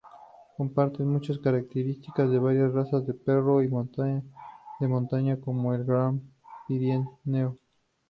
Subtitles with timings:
[0.57, 3.67] Comparten muchas características de varias razas de Perro de
[4.87, 6.19] montaña como, el Gran
[6.67, 7.59] Pirineo.